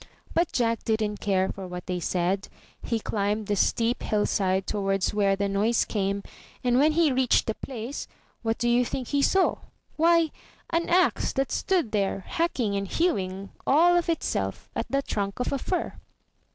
[0.33, 2.47] But Jack didn't care for what they said;
[2.81, 6.23] he climbed the steep hill side towards where the noise came,
[6.63, 8.07] and when he reached the place,
[8.41, 9.59] what do you think he saw?
[9.97, 10.31] Why,
[10.71, 15.53] an axe that stood there hacking and hewing, all of itself, at the trunk of
[15.53, 15.93] a fir.